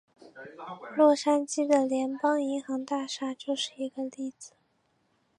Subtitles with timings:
[0.97, 4.53] 洛杉矶的联邦银行大厦就是一个例子。